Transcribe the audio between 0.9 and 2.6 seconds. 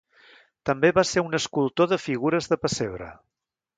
va ser un escultor de figures de